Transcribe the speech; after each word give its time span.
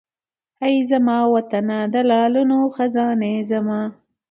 اې 0.63 0.73
زما 0.89 1.17
وطنه 1.35 1.77
د 1.93 1.95
لالونو 2.09 2.57
خزانې 2.75 3.35
زما 3.49 3.81